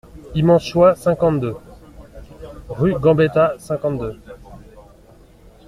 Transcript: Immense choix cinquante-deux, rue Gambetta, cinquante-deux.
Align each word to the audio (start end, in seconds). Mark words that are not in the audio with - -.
Immense 0.33 0.63
choix 0.65 0.95
cinquante-deux, 0.95 1.55
rue 2.69 2.95
Gambetta, 2.95 3.53
cinquante-deux. 3.59 4.19